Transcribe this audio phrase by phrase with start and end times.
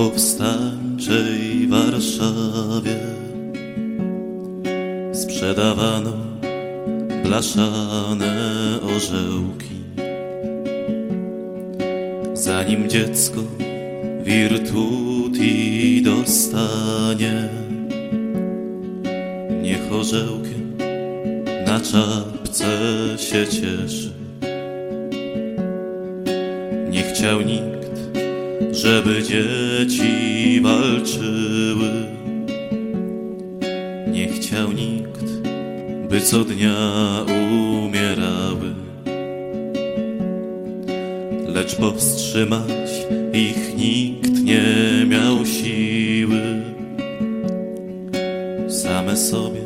[0.00, 2.96] Powstańczej Warszawie
[5.12, 6.12] sprzedawano
[7.22, 8.34] blaszane
[8.96, 9.76] orzełki.
[12.34, 13.40] Zanim dziecko
[14.24, 17.48] wirtuti dostanie,
[19.62, 20.76] niech orzełkiem
[21.66, 22.66] na czapce
[23.18, 24.12] się cieszy.
[26.90, 27.79] Nie chciał nikt,
[28.72, 31.90] żeby dzieci walczyły.
[34.12, 35.24] Nie chciał nikt,
[36.10, 36.76] by co dnia
[37.82, 38.74] umierały.
[41.46, 42.90] Lecz powstrzymać
[43.32, 44.64] ich nikt nie
[45.06, 46.62] miał siły.
[48.68, 49.60] Same sobie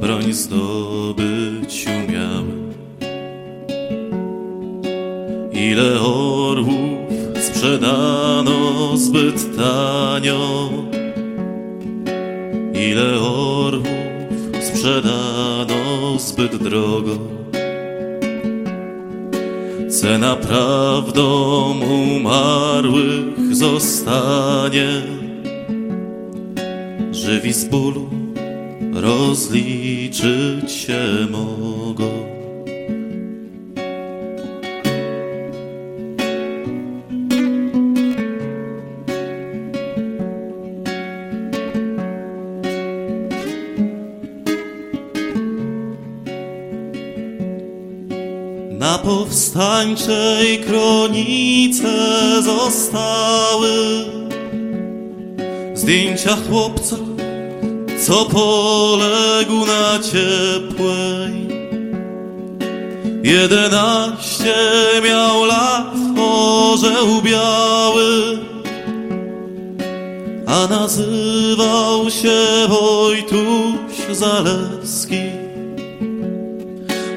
[0.00, 1.49] broń zdobyć
[9.10, 10.70] zbyt tanio,
[12.74, 13.86] ile orłów
[14.60, 17.18] sprzedano zbyt drogo.
[19.88, 21.74] Cena prawdą
[22.16, 25.02] umarłych zostanie,
[27.12, 28.08] żywi z bólu
[28.94, 32.09] rozliczyć się mogą.
[48.90, 51.92] Na powstańczej kronice
[52.42, 54.04] zostały
[55.74, 56.96] zdjęcia chłopca,
[58.06, 61.48] co poległ na ciepłej.
[63.22, 64.54] Jedenaście
[65.04, 68.38] miał lat, orzeł biały,
[70.46, 75.20] a nazywał się Wojtuś Zaleski.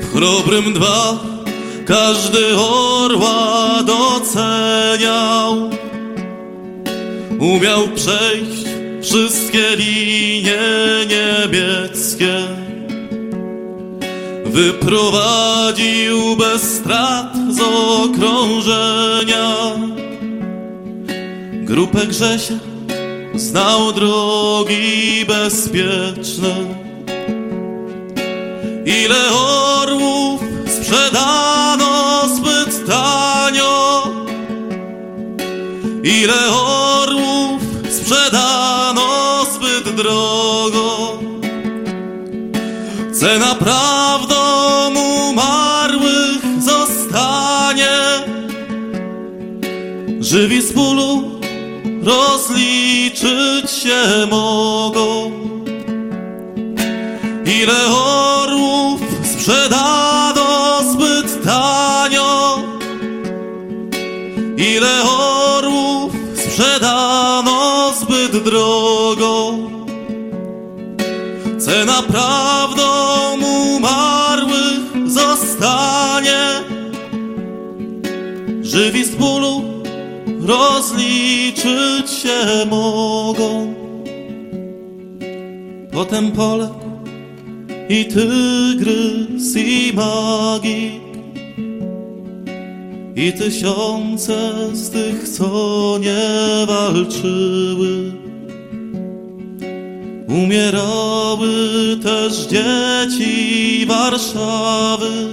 [0.02, 1.33] W chrobrym dwa
[1.86, 5.70] każdy orła doceniał.
[7.40, 8.64] Umiał przejść
[9.02, 10.60] wszystkie linie
[11.10, 12.36] niebieskie.
[14.46, 17.60] Wyprowadził bez strat z
[18.02, 19.54] okrążenia.
[21.54, 22.54] Grupę Grzesia
[23.36, 26.56] znał drogi bezpieczne.
[28.86, 31.33] Ile orłów sprzedano
[36.04, 41.20] Ile orłów sprzedano zbyt drogo?
[43.20, 44.36] Cena prawdą
[45.30, 48.00] umarłych zostanie.
[50.20, 51.40] Żywi z bólu
[52.04, 55.32] rozliczyć się mogą.
[57.46, 59.02] Ile orłów
[59.34, 62.60] sprzedano zbyt tanio?
[64.58, 65.53] Ile orłów
[66.54, 69.54] sprzedano zbyt drogo?
[71.60, 72.84] Cena prawdą
[73.76, 76.64] umarłych zostanie.
[78.62, 79.62] Żywi z bólu
[80.48, 83.74] rozliczyć się mogą.
[85.92, 86.74] Potem poległ
[87.90, 91.03] i tygrys i magik
[93.16, 98.12] i tysiące z tych, co nie walczyły.
[100.28, 101.48] Umierały
[102.04, 105.28] też dzieci Warszawy,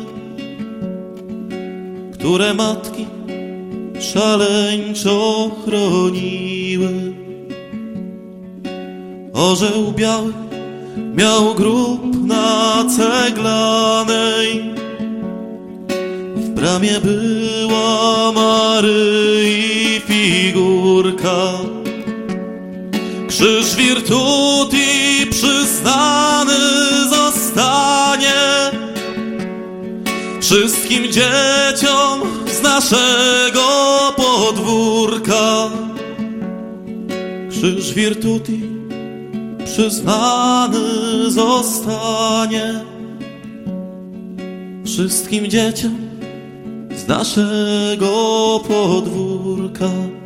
[2.13, 3.07] które matki
[4.01, 7.13] szaleńczo chroniły.
[9.33, 10.33] Orzeł biały
[11.15, 14.79] miał grób na ceglanej.
[16.60, 21.53] Bramie była Maryi figurka.
[23.28, 26.59] Krzyż wirtuti przyznany
[27.10, 28.34] zostanie
[30.41, 32.21] wszystkim dzieciom
[32.59, 33.66] z naszego
[34.16, 35.71] podwórka.
[37.51, 38.63] Krzyż wirtuti
[39.65, 40.80] przyznany
[41.30, 42.84] zostanie
[44.84, 46.09] wszystkim dzieciom
[47.01, 50.20] z naszego podwórka.